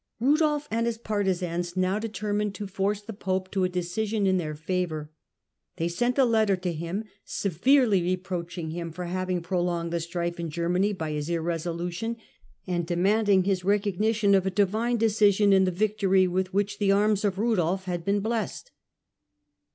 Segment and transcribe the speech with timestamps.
[0.19, 4.55] Rudolf and his partisans now determined to force the pope to a decision in their
[4.55, 5.11] favour.
[5.75, 10.39] They sent a letter to him severely reproaching him for having pro longed the strife
[10.39, 12.17] in Germany by his irresolution,
[12.65, 17.23] and demanding his recognition of a divine decision in the victory with which the arms
[17.23, 18.71] of Rudolf had been blessed.